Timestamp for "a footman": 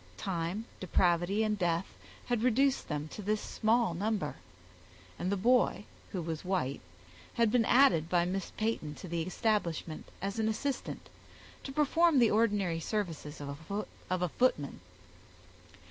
14.09-14.79